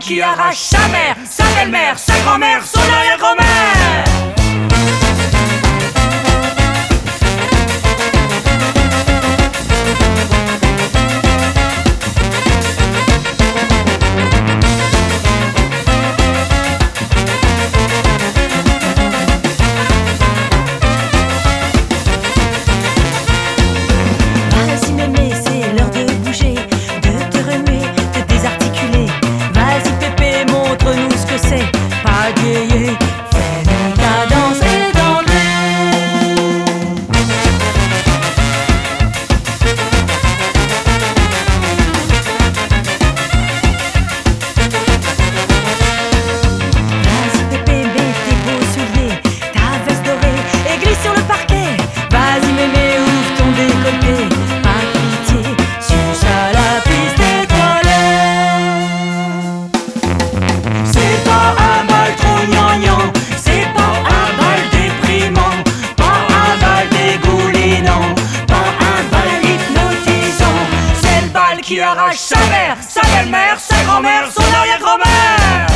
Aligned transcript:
qui 0.00 0.20
arrache 0.20 0.58
sa 0.58 0.88
mère, 0.88 1.16
sa 1.28 1.44
belle-mère, 1.54 1.98
sa 1.98 2.18
grand-mère, 2.20 2.64
son 2.64 2.80
arrière-grand-mère. 2.80 4.29
qui 71.70 71.80
arrache 71.80 72.16
sa 72.16 72.36
mère, 72.48 72.76
sa 72.80 73.00
belle-mère, 73.02 73.60
sa 73.60 73.80
grand-mère, 73.84 74.28
son 74.32 74.42
arrière-grand-mère. 74.42 75.69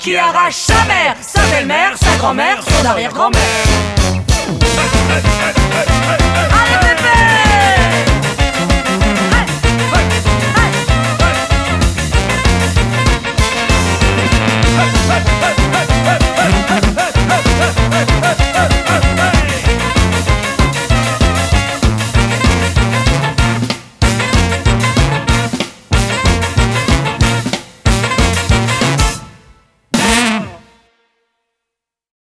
qui 0.00 0.16
arrache 0.16 0.54
sa 0.54 0.82
mère, 0.84 1.16
sa 1.20 1.42
belle-mère, 1.48 1.96
sa 1.96 2.16
grand-mère, 2.16 2.62
son 2.62 2.86
arrière-grand-mère. 2.86 3.40